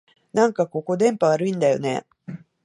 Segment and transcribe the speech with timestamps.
[0.33, 2.31] なんかここ、電波悪いんだよねえ